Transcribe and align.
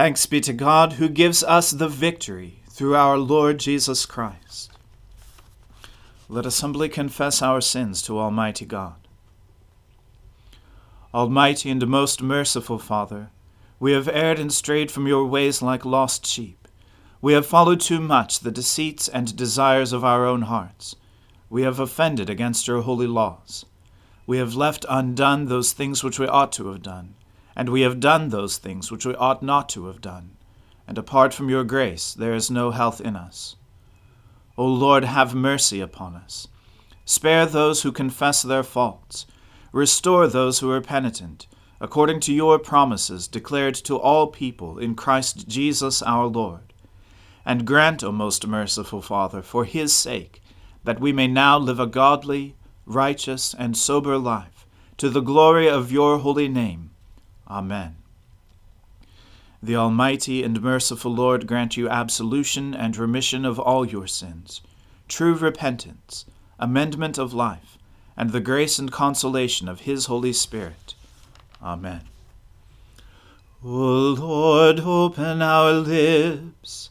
Thanks 0.00 0.24
be 0.24 0.40
to 0.40 0.54
God 0.54 0.94
who 0.94 1.10
gives 1.10 1.44
us 1.44 1.72
the 1.72 1.86
victory 1.86 2.62
through 2.70 2.96
our 2.96 3.18
Lord 3.18 3.58
Jesus 3.58 4.06
Christ. 4.06 4.72
Let 6.26 6.46
us 6.46 6.62
humbly 6.62 6.88
confess 6.88 7.42
our 7.42 7.60
sins 7.60 8.00
to 8.04 8.18
Almighty 8.18 8.64
God. 8.64 8.94
Almighty 11.12 11.68
and 11.68 11.86
most 11.86 12.22
merciful 12.22 12.78
Father, 12.78 13.28
we 13.78 13.92
have 13.92 14.08
erred 14.08 14.38
and 14.38 14.50
strayed 14.50 14.90
from 14.90 15.06
your 15.06 15.26
ways 15.26 15.60
like 15.60 15.84
lost 15.84 16.24
sheep. 16.24 16.66
We 17.20 17.34
have 17.34 17.44
followed 17.44 17.82
too 17.82 18.00
much 18.00 18.40
the 18.40 18.50
deceits 18.50 19.06
and 19.06 19.36
desires 19.36 19.92
of 19.92 20.02
our 20.02 20.24
own 20.24 20.42
hearts. 20.48 20.96
We 21.50 21.60
have 21.64 21.78
offended 21.78 22.30
against 22.30 22.66
your 22.66 22.80
holy 22.80 23.06
laws. 23.06 23.66
We 24.26 24.38
have 24.38 24.54
left 24.54 24.86
undone 24.88 25.44
those 25.44 25.74
things 25.74 26.02
which 26.02 26.18
we 26.18 26.26
ought 26.26 26.52
to 26.52 26.68
have 26.68 26.80
done 26.80 27.16
and 27.56 27.68
we 27.68 27.82
have 27.82 28.00
done 28.00 28.28
those 28.28 28.58
things 28.58 28.90
which 28.90 29.04
we 29.04 29.14
ought 29.16 29.42
not 29.42 29.68
to 29.70 29.86
have 29.86 30.00
done, 30.00 30.36
and 30.86 30.98
apart 30.98 31.34
from 31.34 31.48
your 31.48 31.64
grace 31.64 32.14
there 32.14 32.34
is 32.34 32.50
no 32.50 32.70
health 32.70 33.00
in 33.00 33.16
us. 33.16 33.56
O 34.56 34.66
Lord, 34.66 35.04
have 35.04 35.34
mercy 35.34 35.80
upon 35.80 36.14
us. 36.14 36.48
Spare 37.04 37.46
those 37.46 37.82
who 37.82 37.92
confess 37.92 38.42
their 38.42 38.62
faults. 38.62 39.26
Restore 39.72 40.26
those 40.26 40.58
who 40.58 40.70
are 40.70 40.80
penitent, 40.80 41.46
according 41.80 42.20
to 42.20 42.32
your 42.32 42.58
promises 42.58 43.26
declared 43.26 43.74
to 43.74 43.96
all 43.96 44.26
people 44.26 44.78
in 44.78 44.94
Christ 44.94 45.48
Jesus 45.48 46.02
our 46.02 46.26
Lord. 46.26 46.72
And 47.44 47.66
grant, 47.66 48.04
O 48.04 48.12
most 48.12 48.46
merciful 48.46 49.00
Father, 49.00 49.42
for 49.42 49.64
his 49.64 49.94
sake, 49.94 50.42
that 50.84 51.00
we 51.00 51.12
may 51.12 51.26
now 51.26 51.58
live 51.58 51.80
a 51.80 51.86
godly, 51.86 52.54
righteous, 52.84 53.54
and 53.54 53.76
sober 53.76 54.18
life, 54.18 54.66
to 54.98 55.08
the 55.08 55.20
glory 55.20 55.68
of 55.68 55.90
your 55.90 56.18
holy 56.18 56.48
name 56.48 56.89
Amen. 57.50 57.96
The 59.60 59.74
Almighty 59.74 60.44
and 60.44 60.62
merciful 60.62 61.12
Lord 61.12 61.46
grant 61.48 61.76
you 61.76 61.88
absolution 61.88 62.74
and 62.74 62.96
remission 62.96 63.44
of 63.44 63.58
all 63.58 63.84
your 63.84 64.06
sins, 64.06 64.62
true 65.08 65.34
repentance, 65.34 66.24
amendment 66.60 67.18
of 67.18 67.34
life, 67.34 67.76
and 68.16 68.30
the 68.30 68.40
grace 68.40 68.78
and 68.78 68.92
consolation 68.92 69.68
of 69.68 69.80
His 69.80 70.06
Holy 70.06 70.32
Spirit. 70.32 70.94
Amen. 71.60 72.02
O 73.64 73.68
Lord, 73.68 74.80
open 74.80 75.42
our 75.42 75.72
lips, 75.72 76.90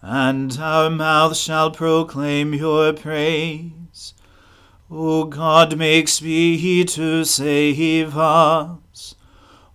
and 0.00 0.56
our 0.58 0.88
mouth 0.88 1.36
shall 1.36 1.70
proclaim 1.72 2.54
your 2.54 2.92
praise. 2.92 4.14
O 4.90 5.24
God, 5.24 5.76
make 5.76 6.08
speed 6.08 6.88
to 6.88 7.24
save 7.24 8.16
us. 8.16 8.78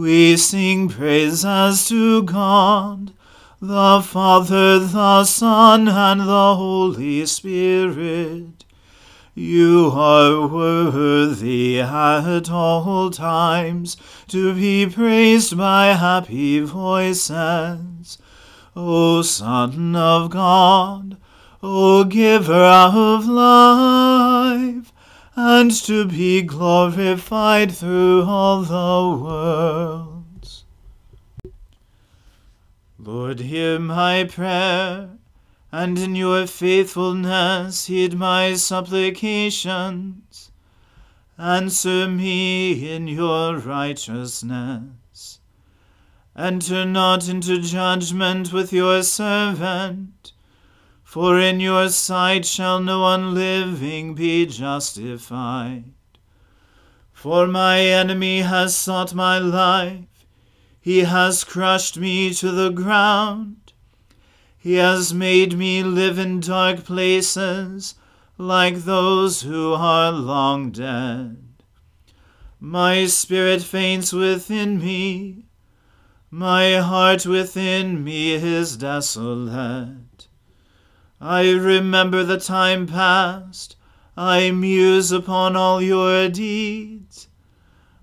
we 0.00 0.36
sing 0.36 0.88
praises 0.88 1.88
to 1.88 2.22
God, 2.22 3.12
the 3.60 4.02
Father, 4.02 4.78
the 4.78 5.24
Son, 5.24 5.88
and 5.88 6.20
the 6.20 6.54
Holy 6.54 7.24
Spirit. 7.24 8.64
You 9.34 9.90
are 9.94 10.46
worthy 10.46 11.80
at 11.80 12.50
all 12.50 13.10
times 13.10 13.96
to 14.28 14.54
be 14.54 14.86
praised 14.86 15.56
by 15.56 15.86
happy 15.88 16.60
voices. 16.60 18.18
O 18.74 19.22
Son 19.22 19.96
of 19.96 20.30
God, 20.30 21.16
O 21.62 22.04
Giver 22.04 22.52
of 22.52 23.26
life, 23.26 24.92
and 25.38 25.70
to 25.70 26.06
be 26.06 26.40
glorified 26.40 27.70
through 27.70 28.24
all 28.24 28.62
the 28.62 29.22
worlds. 29.22 30.64
Lord, 32.98 33.40
hear 33.40 33.78
my 33.78 34.24
prayer, 34.24 35.10
and 35.70 35.98
in 35.98 36.16
your 36.16 36.46
faithfulness 36.46 37.84
heed 37.84 38.14
my 38.14 38.54
supplications. 38.54 40.50
Answer 41.38 42.08
me 42.08 42.90
in 42.90 43.06
your 43.06 43.58
righteousness. 43.58 45.40
Enter 46.34 46.86
not 46.86 47.28
into 47.28 47.60
judgment 47.60 48.54
with 48.54 48.72
your 48.72 49.02
servant 49.02 50.32
for 51.16 51.40
in 51.40 51.60
your 51.60 51.88
sight 51.88 52.44
shall 52.44 52.78
no 52.78 53.00
one 53.00 53.32
living 53.32 54.14
be 54.14 54.44
justified. 54.44 55.82
For 57.14 57.46
my 57.46 57.80
enemy 57.80 58.42
has 58.42 58.76
sought 58.76 59.14
my 59.14 59.38
life, 59.38 60.26
he 60.78 61.04
has 61.04 61.42
crushed 61.42 61.96
me 61.96 62.34
to 62.34 62.50
the 62.50 62.68
ground. 62.68 63.72
He 64.58 64.74
has 64.74 65.14
made 65.14 65.56
me 65.56 65.82
live 65.82 66.18
in 66.18 66.40
dark 66.40 66.84
places, 66.84 67.94
like 68.36 68.84
those 68.84 69.40
who 69.40 69.72
are 69.72 70.12
long 70.12 70.70
dead. 70.70 71.38
My 72.60 73.06
spirit 73.06 73.62
faints 73.62 74.12
within 74.12 74.80
me, 74.80 75.46
my 76.30 76.74
heart 76.74 77.24
within 77.24 78.04
me 78.04 78.34
is 78.34 78.76
desolate. 78.76 80.06
I 81.20 81.50
remember 81.50 82.24
the 82.24 82.38
time 82.38 82.86
past, 82.86 83.76
I 84.16 84.50
muse 84.50 85.12
upon 85.12 85.56
all 85.56 85.80
your 85.80 86.28
deeds. 86.28 87.28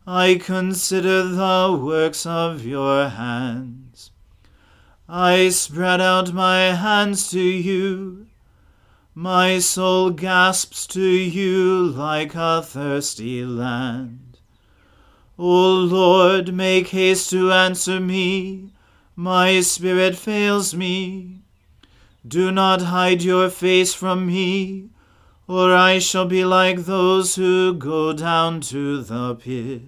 I 0.08 0.36
consider 0.36 1.24
the 1.24 1.80
works 1.80 2.26
of 2.26 2.66
your 2.66 3.10
hands. 3.10 4.12
I 5.08 5.50
spread 5.50 6.02
out 6.02 6.34
my 6.34 6.74
hands 6.74 7.30
to 7.32 7.40
you. 7.40 8.26
My 9.14 9.60
soul 9.60 10.10
gasps 10.10 10.88
to 10.88 11.02
you 11.02 11.86
like 11.86 12.34
a 12.34 12.64
thirsty 12.64 13.46
land. 13.46 14.40
O 15.38 15.72
Lord, 15.72 16.52
make 16.52 16.88
haste 16.88 17.30
to 17.30 17.52
answer 17.52 18.00
me. 18.00 18.72
My 19.16 19.62
spirit 19.62 20.16
fails 20.16 20.74
me. 20.74 21.43
Do 22.26 22.52
not 22.52 22.84
hide 22.84 23.22
your 23.22 23.50
face 23.50 23.94
from 23.94 24.26
me, 24.28 24.90
or 25.46 25.76
I 25.76 26.00
shall 26.00 26.26
be 26.26 26.46
like 26.46 26.86
those 26.86 27.36
who 27.36 27.74
go 27.74 28.14
down 28.14 28.62
to 28.62 29.02
the 29.04 29.36
pit. 29.36 29.82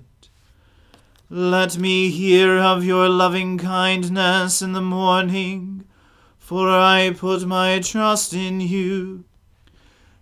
Let 1.30 1.78
me 1.78 2.10
hear 2.10 2.58
of 2.58 2.84
your 2.84 3.08
loving 3.08 3.58
kindness 3.58 4.62
in 4.62 4.74
the 4.74 4.82
morning, 4.82 5.86
for 6.38 6.70
I 6.70 7.16
put 7.18 7.48
my 7.48 7.80
trust 7.80 8.34
in 8.34 8.60
you. 8.60 9.24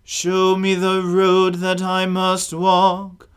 Show 0.04 0.54
me 0.54 0.74
the 0.74 1.02
road 1.02 1.56
that 1.56 1.82
I 1.82 2.06
must 2.06 2.52
walk, 2.52 3.28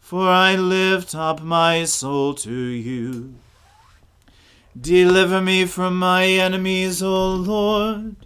for 0.00 0.28
I 0.28 0.56
lift 0.56 1.14
up 1.14 1.40
my 1.40 1.84
soul 1.84 2.34
to 2.34 2.52
you. 2.52 3.34
Deliver 4.78 5.40
me 5.40 5.66
from 5.66 5.98
my 5.98 6.26
enemies, 6.26 7.02
O 7.02 7.30
Lord, 7.34 8.16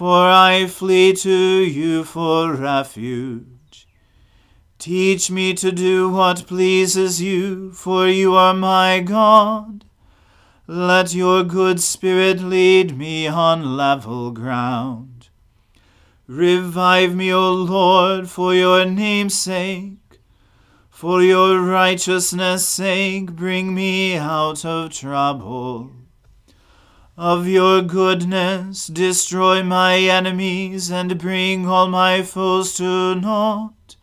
for 0.00 0.30
I 0.30 0.66
flee 0.66 1.12
to 1.12 1.30
you 1.30 2.04
for 2.04 2.54
refuge. 2.54 3.86
Teach 4.78 5.30
me 5.30 5.52
to 5.52 5.70
do 5.70 6.08
what 6.08 6.46
pleases 6.46 7.20
you, 7.20 7.72
for 7.72 8.08
you 8.08 8.34
are 8.34 8.54
my 8.54 9.00
God. 9.00 9.84
Let 10.66 11.12
your 11.12 11.44
good 11.44 11.82
spirit 11.82 12.40
lead 12.40 12.96
me 12.96 13.26
on 13.26 13.76
level 13.76 14.30
ground. 14.30 15.28
Revive 16.26 17.14
me, 17.14 17.30
O 17.30 17.52
Lord, 17.52 18.30
for 18.30 18.54
your 18.54 18.86
name's 18.86 19.34
sake. 19.34 19.98
For 20.88 21.20
your 21.20 21.60
righteousness' 21.60 22.66
sake, 22.66 23.32
bring 23.32 23.74
me 23.74 24.16
out 24.16 24.64
of 24.64 24.94
trouble. 24.94 25.99
Of 27.16 27.46
your 27.46 27.82
goodness, 27.82 28.86
destroy 28.86 29.62
my 29.62 29.96
enemies 29.96 30.90
and 30.90 31.18
bring 31.18 31.68
all 31.68 31.88
my 31.88 32.22
foes 32.22 32.74
to 32.76 33.14
naught. 33.14 33.96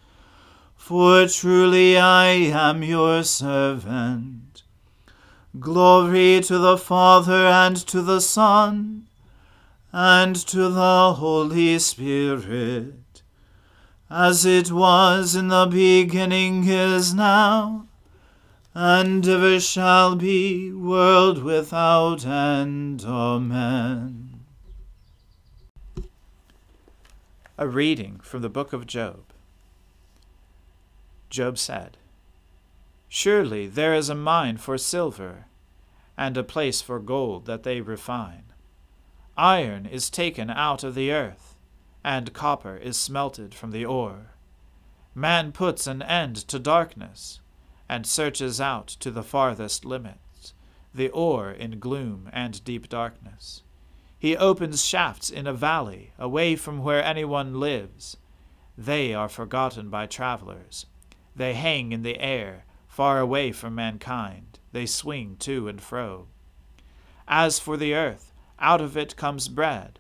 For 0.76 1.28
truly 1.28 1.98
I 1.98 2.28
am 2.28 2.84
your 2.84 3.24
servant. 3.24 4.64
Glory 5.60 6.42
to 6.42 6.58
the 6.58 6.78
Father 6.78 7.48
and 7.48 7.76
to 7.88 8.02
the 8.02 8.22
Son 8.22 9.08
and 9.92 10.36
to 10.36 10.70
the 10.70 11.14
Holy 11.14 11.80
Spirit 11.80 12.94
as 14.10 14.46
it 14.46 14.72
was 14.72 15.36
in 15.36 15.50
the 15.50 15.66
beginning 15.66 16.66
is 16.68 17.14
now, 17.14 17.87
and 18.80 19.28
ever 19.28 19.60
shall 19.60 20.16
be, 20.16 20.72
world 20.72 21.42
without 21.42 22.24
end. 22.24 23.04
Amen. 23.04 24.42
A 27.58 27.68
reading 27.68 28.20
from 28.22 28.44
the 28.44 28.50
book 28.50 28.74
of 28.74 28.86
Job. 28.86 29.24
Job 31.32 31.58
said, 31.58 31.98
Surely 33.10 33.66
there 33.66 33.96
is 33.96 34.10
a 34.10 34.16
mine 34.16 34.58
for 34.58 34.78
silver, 34.78 35.46
and 36.16 36.38
a 36.38 36.44
place 36.44 36.80
for 36.80 37.00
gold 37.00 37.48
that 37.48 37.64
they 37.64 37.82
refine. 37.82 38.44
Iron 39.36 39.88
is 39.88 40.12
taken 40.12 40.52
out 40.52 40.84
of 40.84 40.94
the 40.94 41.12
earth 41.12 41.56
and 42.04 42.32
copper 42.32 42.78
is 42.78 42.96
smelted 42.96 43.56
from 43.56 43.72
the 43.72 43.86
ore. 43.86 44.34
Man 45.16 45.52
puts 45.52 45.88
an 45.88 46.04
end 46.04 46.36
to 46.48 46.60
darkness, 46.60 47.42
and 47.90 48.06
searches 48.06 48.60
out 48.60 48.88
to 48.88 49.12
the 49.12 49.24
farthest 49.24 49.86
limits, 49.86 50.54
the 50.94 51.10
ore 51.10 51.52
in 51.52 51.80
gloom 51.80 52.30
and 52.34 52.64
deep 52.64 52.90
darkness. 52.90 53.64
He 54.18 54.36
opens 54.36 54.84
shafts 54.84 55.30
in 55.30 55.48
a 55.48 55.54
valley, 55.54 56.14
away 56.18 56.56
from 56.56 56.84
where 56.84 57.04
anyone 57.04 57.60
lives. 57.60 58.18
They 58.78 59.14
are 59.14 59.30
forgotten 59.30 59.90
by 59.90 60.08
travelers. 60.08 60.86
They 61.36 61.54
hang 61.54 61.92
in 61.92 62.02
the 62.02 62.20
air, 62.20 62.66
far 62.88 63.20
away 63.20 63.52
from 63.52 63.76
mankind. 63.76 64.60
They 64.72 64.86
swing 64.86 65.38
to 65.40 65.68
and 65.68 65.82
fro. 65.82 66.28
As 67.28 67.60
for 67.60 67.78
the 67.78 67.94
earth, 67.94 68.34
out 68.60 68.82
of 68.82 68.98
it 68.98 69.16
comes 69.16 69.48
bread 69.48 70.00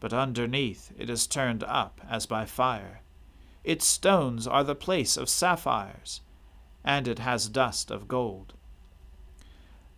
but 0.00 0.14
underneath 0.14 0.92
it 0.98 1.10
is 1.10 1.26
turned 1.26 1.62
up 1.64 2.00
as 2.08 2.26
by 2.26 2.46
fire. 2.46 3.02
Its 3.62 3.86
stones 3.86 4.46
are 4.46 4.64
the 4.64 4.74
place 4.74 5.18
of 5.18 5.28
sapphires, 5.28 6.22
and 6.84 7.06
it 7.06 7.18
has 7.18 7.48
dust 7.48 7.90
of 7.90 8.08
gold. 8.08 8.54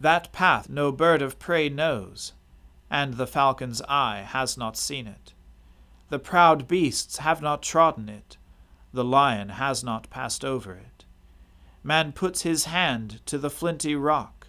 That 0.00 0.32
path 0.32 0.68
no 0.68 0.90
bird 0.90 1.22
of 1.22 1.38
prey 1.38 1.68
knows, 1.68 2.32
and 2.90 3.14
the 3.14 3.26
falcon's 3.26 3.80
eye 3.82 4.26
has 4.26 4.58
not 4.58 4.76
seen 4.76 5.06
it. 5.06 5.32
The 6.08 6.18
proud 6.18 6.66
beasts 6.66 7.18
have 7.18 7.40
not 7.40 7.62
trodden 7.62 8.08
it, 8.08 8.36
the 8.92 9.04
lion 9.04 9.50
has 9.50 9.82
not 9.82 10.10
passed 10.10 10.44
over 10.44 10.74
it. 10.74 11.04
Man 11.82 12.12
puts 12.12 12.42
his 12.42 12.66
hand 12.66 13.24
to 13.26 13.38
the 13.38 13.50
flinty 13.50 13.94
rock, 13.96 14.48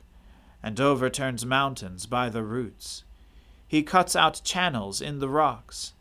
and 0.61 0.79
overturns 0.79 1.45
mountains 1.45 2.05
by 2.05 2.29
the 2.29 2.43
roots. 2.43 3.03
He 3.67 3.81
cuts 3.83 4.15
out 4.15 4.41
channels 4.43 5.01
in 5.01 5.19
the 5.19 5.29
rocks, 5.29 5.93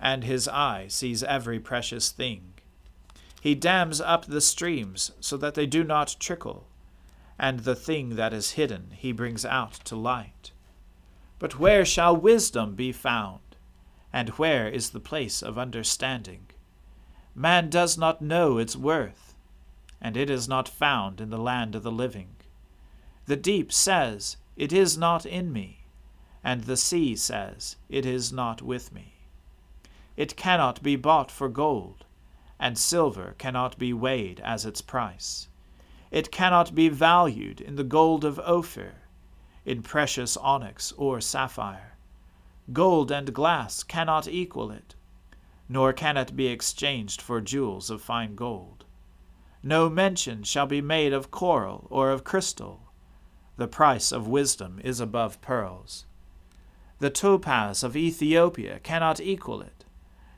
and 0.00 0.24
his 0.24 0.48
eye 0.48 0.86
sees 0.88 1.22
every 1.22 1.60
precious 1.60 2.10
thing. 2.10 2.51
He 3.42 3.54
dams 3.54 4.00
up 4.00 4.24
the 4.24 4.40
streams 4.40 5.10
so 5.20 5.36
that 5.36 5.54
they 5.54 5.66
do 5.66 5.82
not 5.82 6.14
trickle, 6.20 6.68
and 7.38 7.60
the 7.60 7.74
thing 7.74 8.16
that 8.16 8.32
is 8.32 8.52
hidden 8.52 8.92
he 8.96 9.10
brings 9.10 9.44
out 9.44 9.72
to 9.84 9.96
light. 9.96 10.52
But 11.38 11.58
where 11.58 11.84
shall 11.84 12.16
wisdom 12.16 12.76
be 12.76 12.92
found? 12.92 13.40
And 14.12 14.28
where 14.30 14.68
is 14.68 14.90
the 14.90 15.00
place 15.00 15.42
of 15.42 15.58
understanding? 15.58 16.46
Man 17.34 17.68
does 17.68 17.98
not 17.98 18.22
know 18.22 18.58
its 18.58 18.76
worth, 18.76 19.34
and 20.00 20.16
it 20.16 20.30
is 20.30 20.48
not 20.48 20.68
found 20.68 21.20
in 21.20 21.30
the 21.30 21.44
land 21.50 21.74
of 21.74 21.82
the 21.82 21.90
living. 21.90 22.36
The 23.26 23.36
deep 23.36 23.72
says, 23.72 24.36
It 24.56 24.72
is 24.72 24.96
not 24.96 25.26
in 25.26 25.52
me 25.52 25.82
and 26.44 26.64
the 26.64 26.76
sea 26.76 27.14
says, 27.14 27.76
It 27.88 28.04
is 28.04 28.32
not 28.32 28.62
with 28.62 28.92
me. 28.92 29.14
It 30.16 30.36
cannot 30.36 30.82
be 30.82 30.96
bought 30.96 31.30
for 31.30 31.48
gold, 31.48 32.04
and 32.62 32.78
silver 32.78 33.34
cannot 33.38 33.76
be 33.76 33.92
weighed 33.92 34.40
as 34.44 34.64
its 34.64 34.80
price. 34.80 35.48
It 36.12 36.30
cannot 36.30 36.76
be 36.76 36.88
valued 36.88 37.60
in 37.60 37.74
the 37.74 37.82
gold 37.82 38.24
of 38.24 38.38
Ophir, 38.38 39.02
in 39.64 39.82
precious 39.82 40.36
onyx 40.36 40.92
or 40.92 41.20
sapphire. 41.20 41.96
Gold 42.72 43.10
and 43.10 43.34
glass 43.34 43.82
cannot 43.82 44.28
equal 44.28 44.70
it, 44.70 44.94
nor 45.68 45.92
can 45.92 46.16
it 46.16 46.36
be 46.36 46.46
exchanged 46.46 47.20
for 47.20 47.40
jewels 47.40 47.90
of 47.90 48.00
fine 48.00 48.36
gold. 48.36 48.84
No 49.64 49.90
mention 49.90 50.44
shall 50.44 50.66
be 50.66 50.80
made 50.80 51.12
of 51.12 51.32
coral 51.32 51.88
or 51.90 52.12
of 52.12 52.22
crystal. 52.22 52.92
The 53.56 53.66
price 53.66 54.12
of 54.12 54.28
wisdom 54.28 54.80
is 54.84 55.00
above 55.00 55.40
pearls. 55.40 56.06
The 57.00 57.10
topaz 57.10 57.82
of 57.82 57.96
Ethiopia 57.96 58.78
cannot 58.78 59.18
equal 59.18 59.62
it, 59.62 59.81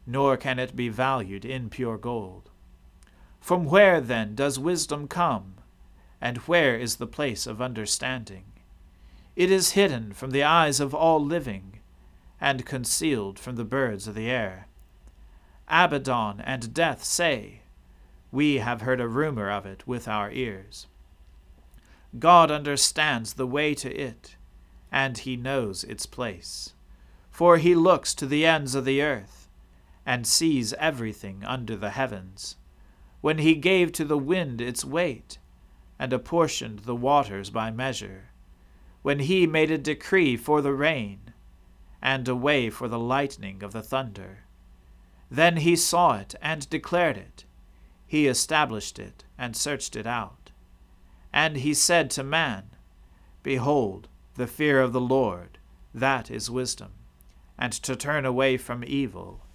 nor 0.06 0.36
can 0.36 0.58
it 0.58 0.76
be 0.76 0.88
valued 0.88 1.44
in 1.44 1.70
pure 1.70 1.98
gold. 1.98 2.50
From 3.40 3.64
where, 3.64 4.00
then, 4.00 4.34
does 4.34 4.58
wisdom 4.58 5.08
come, 5.08 5.54
and 6.20 6.38
where 6.38 6.76
is 6.76 6.96
the 6.96 7.06
place 7.06 7.46
of 7.46 7.60
understanding? 7.60 8.44
It 9.36 9.50
is 9.50 9.72
hidden 9.72 10.12
from 10.12 10.30
the 10.30 10.42
eyes 10.42 10.80
of 10.80 10.94
all 10.94 11.22
living, 11.24 11.80
and 12.40 12.66
concealed 12.66 13.38
from 13.38 13.56
the 13.56 13.64
birds 13.64 14.06
of 14.06 14.14
the 14.14 14.30
air. 14.30 14.68
Abaddon 15.68 16.40
and 16.40 16.74
Death 16.74 17.04
say, 17.04 17.60
We 18.30 18.56
have 18.56 18.82
heard 18.82 19.00
a 19.00 19.08
rumor 19.08 19.50
of 19.50 19.66
it 19.66 19.86
with 19.86 20.06
our 20.08 20.30
ears. 20.30 20.86
God 22.18 22.50
understands 22.50 23.34
the 23.34 23.46
way 23.46 23.74
to 23.74 23.92
it 23.94 24.36
and 24.94 25.18
he 25.18 25.36
knows 25.36 25.82
its 25.82 26.06
place. 26.06 26.72
For 27.28 27.58
he 27.58 27.74
looks 27.74 28.14
to 28.14 28.26
the 28.26 28.46
ends 28.46 28.76
of 28.76 28.84
the 28.84 29.02
earth, 29.02 29.43
and 30.06 30.26
sees 30.26 30.72
everything 30.74 31.42
under 31.44 31.76
the 31.76 31.90
heavens. 31.90 32.56
When 33.20 33.38
he 33.38 33.54
gave 33.54 33.92
to 33.92 34.04
the 34.04 34.18
wind 34.18 34.60
its 34.60 34.84
weight, 34.84 35.38
and 35.98 36.12
apportioned 36.12 36.80
the 36.80 36.96
waters 36.96 37.50
by 37.50 37.70
measure, 37.70 38.30
when 39.02 39.20
he 39.20 39.46
made 39.46 39.70
a 39.70 39.78
decree 39.78 40.36
for 40.36 40.60
the 40.60 40.74
rain, 40.74 41.32
and 42.02 42.28
a 42.28 42.34
way 42.34 42.68
for 42.68 42.86
the 42.86 42.98
lightning 42.98 43.62
of 43.62 43.72
the 43.72 43.82
thunder. 43.82 44.40
Then 45.30 45.56
he 45.58 45.74
saw 45.74 46.18
it 46.18 46.34
and 46.42 46.68
declared 46.68 47.16
it. 47.16 47.44
He 48.06 48.26
established 48.26 48.98
it 48.98 49.24
and 49.38 49.56
searched 49.56 49.96
it 49.96 50.06
out. 50.06 50.50
And 51.32 51.56
he 51.56 51.72
said 51.72 52.10
to 52.10 52.22
man, 52.22 52.64
Behold, 53.42 54.08
the 54.34 54.46
fear 54.46 54.80
of 54.80 54.92
the 54.92 55.00
Lord, 55.00 55.58
that 55.94 56.30
is 56.30 56.50
wisdom, 56.50 56.92
and 57.58 57.72
to 57.72 57.96
turn 57.96 58.26
away 58.26 58.56
from 58.56 58.84
evil 58.86 59.43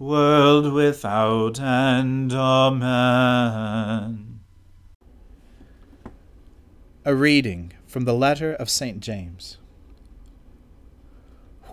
world 0.00 0.72
without 0.72 1.60
end. 1.60 2.32
Amen. 2.32 4.40
A 7.04 7.14
reading 7.14 7.74
from 7.86 8.06
the 8.06 8.14
letter 8.14 8.54
of 8.54 8.70
St. 8.70 9.00
James. 9.00 9.58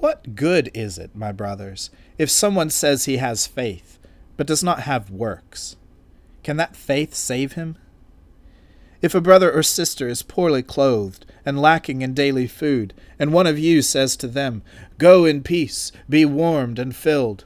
What 0.02 0.36
good 0.36 0.70
is 0.74 0.98
it, 0.98 1.16
my 1.16 1.32
brothers, 1.32 1.90
if 2.18 2.30
someone 2.30 2.70
says 2.70 3.06
he 3.06 3.16
has 3.18 3.48
faith, 3.48 3.98
but 4.36 4.46
does 4.46 4.62
not 4.62 4.82
have 4.82 5.10
works? 5.10 5.78
Can 6.44 6.58
that 6.58 6.76
faith 6.76 7.16
save 7.16 7.54
him? 7.54 7.78
If 9.02 9.16
a 9.16 9.22
brother 9.22 9.52
or 9.52 9.64
sister 9.64 10.10
is 10.10 10.22
poorly 10.22 10.64
clothed 10.64 11.26
and 11.46 11.62
lacking 11.62 12.02
in 12.02 12.14
daily 12.14 12.48
food, 12.48 12.94
and 13.18 13.32
one 13.32 13.48
of 13.48 13.58
you 13.58 13.82
says 13.82 14.18
to 14.18 14.28
them, 14.28 14.64
Go 14.98 15.24
in 15.24 15.44
peace, 15.44 15.94
be 16.10 16.26
warmed 16.26 16.78
and 16.78 16.94
filled, 16.94 17.46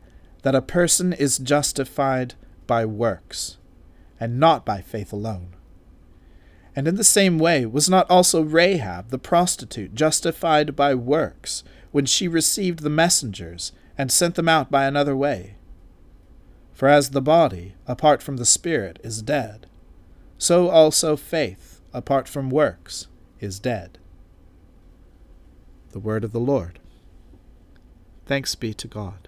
that 0.41 0.55
a 0.55 0.61
person 0.61 1.13
is 1.13 1.37
justified 1.37 2.35
by 2.67 2.85
works, 2.85 3.57
and 4.19 4.39
not 4.39 4.65
by 4.65 4.81
faith 4.81 5.11
alone. 5.13 5.55
And 6.75 6.87
in 6.87 6.95
the 6.95 7.03
same 7.03 7.37
way, 7.37 7.65
was 7.65 7.89
not 7.89 8.09
also 8.09 8.41
Rahab 8.41 9.09
the 9.09 9.17
prostitute 9.17 9.93
justified 9.93 10.75
by 10.75 10.95
works 10.95 11.63
when 11.91 12.05
she 12.05 12.27
received 12.27 12.79
the 12.79 12.89
messengers 12.89 13.73
and 13.97 14.11
sent 14.11 14.35
them 14.35 14.47
out 14.47 14.71
by 14.71 14.85
another 14.85 15.15
way? 15.15 15.55
For 16.73 16.87
as 16.87 17.09
the 17.09 17.21
body, 17.21 17.75
apart 17.87 18.23
from 18.23 18.37
the 18.37 18.45
Spirit, 18.45 18.99
is 19.03 19.21
dead, 19.21 19.67
so 20.37 20.69
also 20.69 21.15
faith, 21.15 21.81
apart 21.93 22.27
from 22.27 22.49
works, 22.49 23.07
is 23.39 23.59
dead. 23.59 23.99
The 25.91 25.99
Word 25.99 26.23
of 26.23 26.31
the 26.31 26.39
Lord. 26.39 26.79
Thanks 28.25 28.55
be 28.55 28.73
to 28.75 28.87
God. 28.87 29.27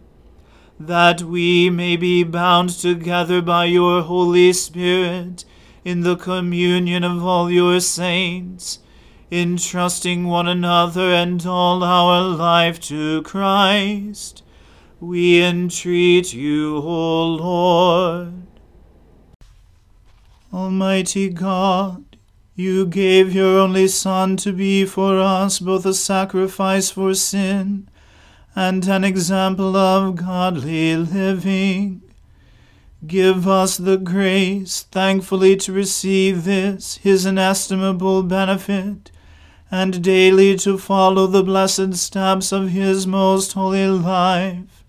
that 0.87 1.21
we 1.21 1.69
may 1.69 1.95
be 1.95 2.23
bound 2.23 2.69
together 2.69 3.41
by 3.41 3.65
your 3.65 4.01
Holy 4.01 4.53
Spirit 4.53 5.45
in 5.83 6.01
the 6.01 6.15
communion 6.15 7.03
of 7.03 7.23
all 7.23 7.51
your 7.51 7.79
saints, 7.79 8.79
entrusting 9.31 10.25
one 10.25 10.47
another 10.47 11.11
and 11.13 11.45
all 11.45 11.83
our 11.83 12.21
life 12.21 12.79
to 12.79 13.21
Christ. 13.23 14.43
We 14.99 15.43
entreat 15.43 16.33
you, 16.33 16.77
O 16.77 17.25
Lord. 17.27 18.33
Almighty 20.53 21.29
God, 21.29 22.17
you 22.55 22.85
gave 22.85 23.33
your 23.33 23.59
only 23.59 23.87
Son 23.87 24.37
to 24.37 24.51
be 24.51 24.85
for 24.85 25.19
us 25.19 25.59
both 25.59 25.85
a 25.85 25.93
sacrifice 25.93 26.91
for 26.91 27.13
sin 27.13 27.87
and 28.55 28.87
an 28.87 29.03
example 29.03 29.75
of 29.77 30.15
godly 30.15 30.95
living. 30.95 32.01
Give 33.07 33.47
us 33.47 33.77
the 33.77 33.97
grace 33.97 34.83
thankfully 34.83 35.55
to 35.57 35.73
receive 35.73 36.43
this, 36.43 36.97
his 36.97 37.25
inestimable 37.25 38.23
benefit, 38.23 39.09
and 39.71 40.03
daily 40.03 40.57
to 40.57 40.77
follow 40.77 41.27
the 41.27 41.43
blessed 41.43 41.95
steps 41.95 42.51
of 42.51 42.69
his 42.69 43.07
most 43.07 43.53
holy 43.53 43.87
life. 43.87 44.83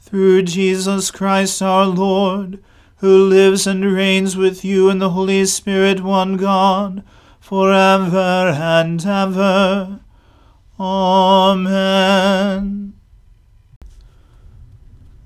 Through 0.00 0.42
Jesus 0.42 1.10
Christ 1.10 1.60
our 1.60 1.86
Lord, 1.86 2.62
who 2.98 3.26
lives 3.28 3.66
and 3.66 3.84
reigns 3.84 4.36
with 4.36 4.64
you 4.64 4.88
in 4.88 4.98
the 4.98 5.10
Holy 5.10 5.44
Spirit, 5.44 6.02
one 6.02 6.36
God, 6.36 7.02
for 7.40 7.72
ever 7.72 8.54
and 8.56 9.04
ever. 9.04 10.00
Amen. 10.78 12.16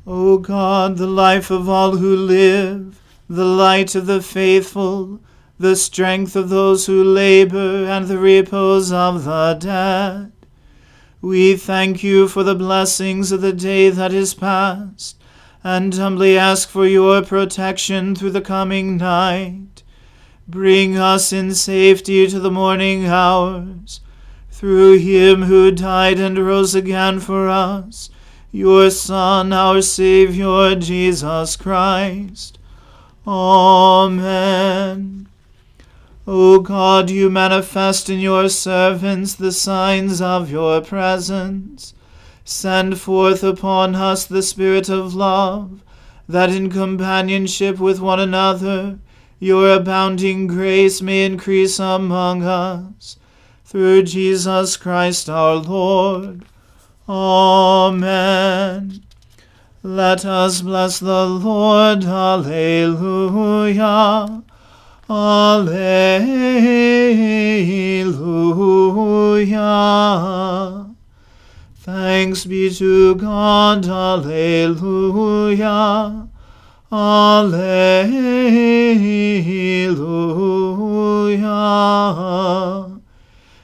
O 0.07 0.39
God, 0.39 0.97
the 0.97 1.07
life 1.07 1.51
of 1.51 1.69
all 1.69 1.97
who 1.97 2.17
live, 2.17 3.01
the 3.29 3.45
light 3.45 3.95
of 3.95 4.07
the 4.07 4.23
faithful, 4.23 5.21
the 5.59 5.77
strength 5.77 6.35
of 6.37 6.49
those 6.49 6.87
who 6.87 7.05
labor, 7.05 7.85
and 7.85 8.07
the 8.07 8.19
repose 8.19 8.91
of 8.93 9.25
the 9.25 9.57
dead. 9.61 10.33
We 11.21 11.57
thank 11.57 12.03
you 12.03 12.29
for 12.29 12.43
the 12.43 12.55
blessings 12.55 13.31
of 13.31 13.41
the 13.41 13.53
day 13.53 13.91
that 13.91 14.13
is 14.13 14.35
past, 14.35 15.21
and 15.63 15.93
humbly 15.93 16.39
ask 16.39 16.69
for 16.69 16.87
your 16.87 17.23
protection 17.23 18.15
through 18.15 18.31
the 18.31 18.41
coming 18.41 18.97
night. 18.97 19.83
Bring 20.49 20.97
us 20.97 21.33
in 21.33 21.55
safety 21.55 22.27
to 22.27 22.41
the 22.41 22.51
morning 22.51 23.07
hours, 23.07 24.01
through 24.61 24.99
him 24.99 25.45
who 25.45 25.71
died 25.71 26.19
and 26.19 26.37
rose 26.37 26.75
again 26.75 27.19
for 27.19 27.49
us, 27.49 28.11
your 28.53 28.91
Son, 28.91 29.55
our 29.55 29.81
Saviour, 29.81 30.75
Jesus 30.75 31.57
Christ. 31.57 32.59
Amen. 33.27 35.27
O 36.27 36.59
God, 36.59 37.09
you 37.09 37.31
manifest 37.31 38.11
in 38.11 38.21
your 38.21 38.51
servants 38.51 39.35
the 39.35 39.51
signs 39.51 40.21
of 40.21 40.51
your 40.51 40.83
presence. 40.83 41.95
Send 42.45 43.01
forth 43.01 43.43
upon 43.43 43.95
us 43.95 44.27
the 44.27 44.43
Spirit 44.43 44.91
of 44.91 45.15
love, 45.15 45.83
that 46.29 46.51
in 46.51 46.69
companionship 46.69 47.79
with 47.79 47.99
one 47.99 48.21
another 48.21 48.99
your 49.39 49.73
abounding 49.73 50.47
grace 50.47 51.01
may 51.01 51.25
increase 51.25 51.79
among 51.79 52.43
us. 52.43 53.17
Through 53.71 54.03
Jesus 54.03 54.77
Christ 54.77 55.31
our 55.31 55.55
Lord. 55.55 56.45
Amen. 57.09 59.01
Let 59.85 60.25
us 60.25 60.61
bless 60.61 60.99
the 60.99 61.25
Lord. 61.27 62.03
Alleluia. 62.03 62.83
Alleluia. 65.09 65.57
Thanks 71.77 72.45
be 72.47 72.75
to 72.75 73.15
God. 73.15 73.87
Alleluia. 73.87 75.61
Alleluia. 76.91 78.11